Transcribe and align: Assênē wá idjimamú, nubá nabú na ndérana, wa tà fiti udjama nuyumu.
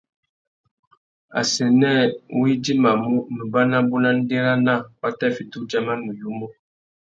Assênē 1.39 1.91
wá 2.37 2.45
idjimamú, 2.53 3.15
nubá 3.35 3.61
nabú 3.71 3.95
na 4.03 4.09
ndérana, 4.19 4.75
wa 5.01 5.09
tà 5.19 5.25
fiti 5.35 5.55
udjama 5.61 5.93
nuyumu. 6.03 6.47